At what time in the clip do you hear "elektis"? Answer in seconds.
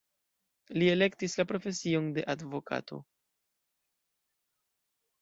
0.93-1.37